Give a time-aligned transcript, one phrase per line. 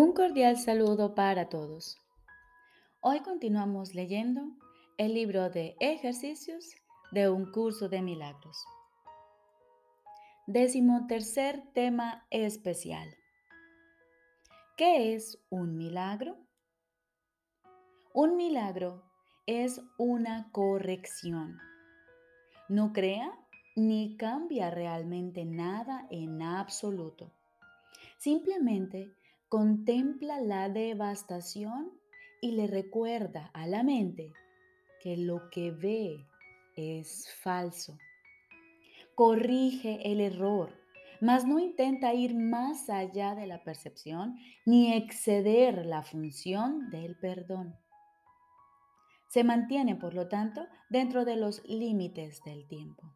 [0.00, 1.96] Un cordial saludo para todos.
[3.00, 4.42] Hoy continuamos leyendo
[4.96, 6.76] el libro de ejercicios
[7.10, 8.64] de un curso de milagros.
[10.46, 13.08] Décimo tercer tema especial.
[14.76, 16.36] ¿Qué es un milagro?
[18.14, 19.02] Un milagro
[19.46, 21.58] es una corrección.
[22.68, 23.36] No crea
[23.74, 27.32] ni cambia realmente nada en absoluto.
[28.18, 29.17] Simplemente
[29.48, 31.90] contempla la devastación
[32.40, 34.32] y le recuerda a la mente
[35.00, 36.26] que lo que ve
[36.76, 37.96] es falso.
[39.14, 40.74] Corrige el error,
[41.20, 47.74] mas no intenta ir más allá de la percepción ni exceder la función del perdón.
[49.28, 53.14] Se mantiene, por lo tanto, dentro de los límites del tiempo.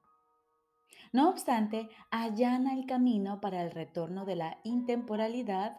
[1.12, 5.76] No obstante, allana el camino para el retorno de la intemporalidad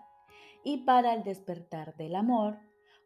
[0.63, 2.57] y para el despertar del amor,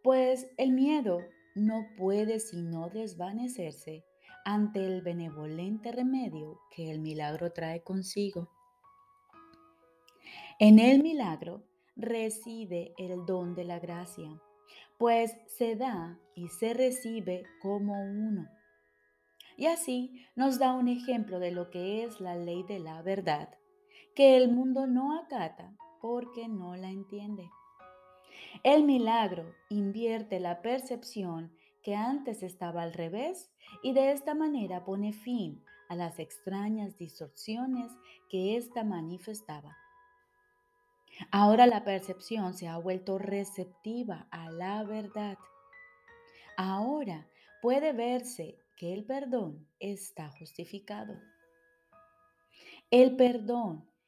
[0.04, 1.20] pues el miedo
[1.56, 4.06] no puede sino desvanecerse
[4.46, 8.50] ante el benevolente remedio que el milagro trae consigo.
[10.60, 11.64] En el milagro
[11.96, 14.30] reside el don de la gracia,
[14.98, 18.48] pues se da y se recibe como uno.
[19.58, 23.50] Y así nos da un ejemplo de lo que es la ley de la verdad,
[24.16, 25.76] que el mundo no acata
[26.08, 27.52] porque no la entiende.
[28.64, 31.52] El milagro invierte la percepción
[31.84, 33.52] que antes estaba al revés
[33.84, 37.92] y de esta manera pone fin a las extrañas distorsiones
[38.30, 39.76] que ésta manifestaba.
[41.30, 45.38] Ahora la percepción se ha vuelto receptiva a la verdad.
[46.56, 47.28] Ahora
[47.62, 51.20] puede verse que el perdón está justificado.
[52.92, 53.86] El perdón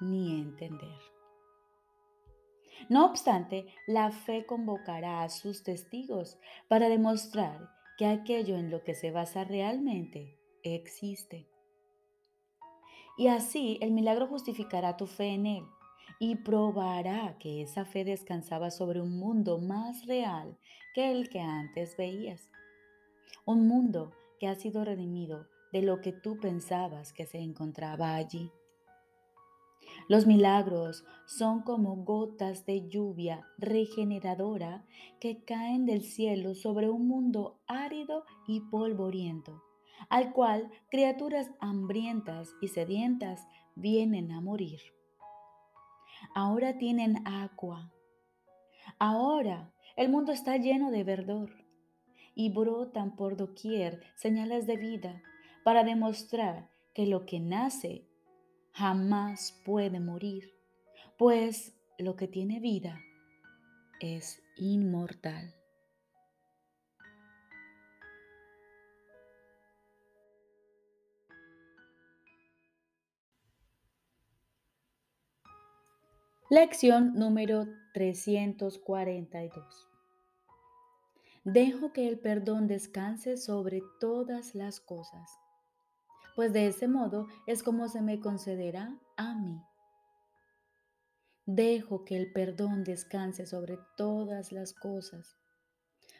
[0.00, 0.98] ni entender.
[2.88, 8.94] No obstante, la fe convocará a sus testigos para demostrar que aquello en lo que
[8.94, 11.48] se basa realmente existe.
[13.16, 15.64] Y así el milagro justificará tu fe en él
[16.18, 20.58] y probará que esa fe descansaba sobre un mundo más real
[20.94, 22.50] que el que antes veías.
[23.44, 28.50] Un mundo que ha sido redimido de lo que tú pensabas que se encontraba allí.
[30.08, 34.84] Los milagros son como gotas de lluvia regeneradora
[35.20, 39.62] que caen del cielo sobre un mundo árido y polvoriento,
[40.08, 44.80] al cual criaturas hambrientas y sedientas vienen a morir.
[46.34, 47.92] Ahora tienen agua.
[48.98, 51.50] Ahora el mundo está lleno de verdor
[52.34, 55.22] y brotan por doquier señales de vida
[55.64, 58.06] para demostrar que lo que nace
[58.76, 60.54] jamás puede morir,
[61.16, 63.00] pues lo que tiene vida
[64.00, 65.54] es inmortal.
[76.50, 79.88] Lección número 342.
[81.44, 85.45] Dejo que el perdón descanse sobre todas las cosas
[86.36, 89.58] pues de ese modo es como se me concederá a mí.
[91.46, 95.38] Dejo que el perdón descanse sobre todas las cosas,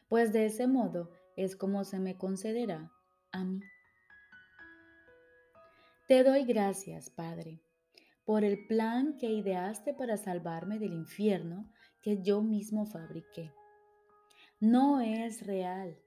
[0.09, 2.91] pues de ese modo es como se me concederá
[3.31, 3.61] a mí.
[6.09, 7.61] Te doy gracias, Padre,
[8.25, 11.71] por el plan que ideaste para salvarme del infierno
[12.01, 13.53] que yo mismo fabriqué.
[14.61, 15.99] No es real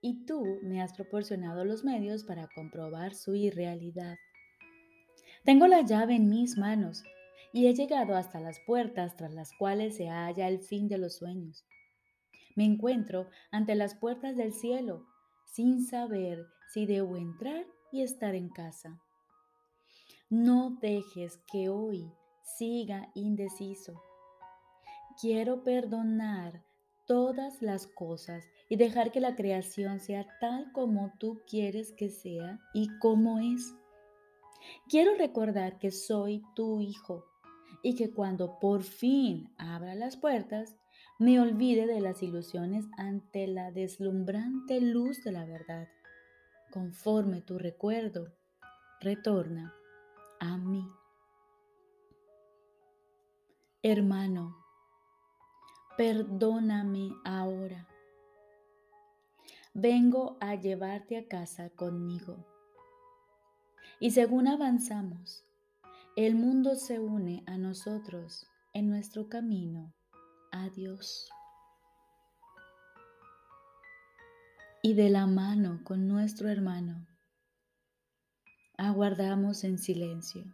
[0.00, 4.16] y tú me has proporcionado los medios para comprobar su irrealidad.
[5.44, 7.02] Tengo la llave en mis manos
[7.52, 11.16] y he llegado hasta las puertas tras las cuales se halla el fin de los
[11.16, 11.64] sueños.
[12.54, 15.06] Me encuentro ante las puertas del cielo
[15.44, 19.00] sin saber si debo entrar y estar en casa.
[20.28, 22.12] No dejes que hoy
[22.58, 24.02] siga indeciso.
[25.20, 26.64] Quiero perdonar
[27.06, 32.60] todas las cosas y dejar que la creación sea tal como tú quieres que sea
[32.74, 33.74] y como es.
[34.88, 37.24] Quiero recordar que soy tu hijo
[37.82, 40.76] y que cuando por fin abra las puertas,
[41.18, 45.88] me olvide de las ilusiones ante la deslumbrante luz de la verdad.
[46.72, 48.34] Conforme tu recuerdo,
[49.00, 49.72] retorna
[50.40, 50.86] a mí.
[53.82, 54.65] Hermano,
[55.96, 57.88] perdóname ahora.
[59.72, 62.44] Vengo a llevarte a casa conmigo.
[63.98, 65.44] Y según avanzamos,
[66.16, 69.94] el mundo se une a nosotros en nuestro camino
[70.52, 71.30] a Dios.
[74.82, 77.06] Y de la mano con nuestro hermano,
[78.76, 80.44] aguardamos en silencio.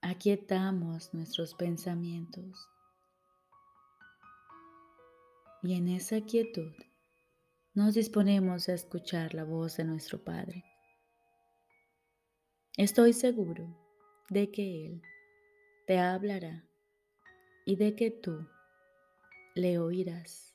[0.00, 2.68] Aquietamos nuestros pensamientos
[5.64, 6.74] y en esa quietud
[7.72, 10.62] nos disponemos a escuchar la voz de nuestro Padre.
[12.76, 13.74] Estoy seguro
[14.28, 15.02] de que Él
[15.86, 16.68] te hablará
[17.64, 18.46] y de que tú
[19.54, 20.53] le oirás.